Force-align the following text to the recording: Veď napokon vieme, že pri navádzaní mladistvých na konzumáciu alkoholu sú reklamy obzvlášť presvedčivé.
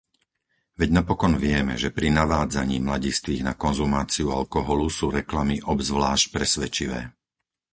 Veď 0.81 0.89
napokon 0.99 1.33
vieme, 1.45 1.73
že 1.83 1.93
pri 1.97 2.07
navádzaní 2.19 2.77
mladistvých 2.87 3.45
na 3.49 3.53
konzumáciu 3.63 4.27
alkoholu 4.39 4.87
sú 4.97 5.05
reklamy 5.19 5.55
obzvlášť 5.73 6.25
presvedčivé. 6.35 6.99